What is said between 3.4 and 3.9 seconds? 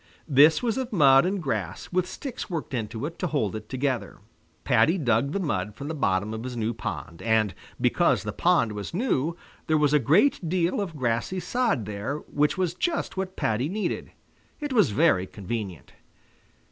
it